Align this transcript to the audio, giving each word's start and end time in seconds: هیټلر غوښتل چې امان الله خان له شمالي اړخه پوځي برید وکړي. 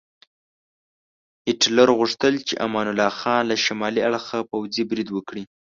هیټلر 1.47 1.87
غوښتل 1.99 2.33
چې 2.47 2.53
امان 2.65 2.87
الله 2.91 3.11
خان 3.19 3.41
له 3.51 3.55
شمالي 3.65 4.01
اړخه 4.07 4.37
پوځي 4.51 4.83
برید 4.91 5.07
وکړي. 5.11 5.43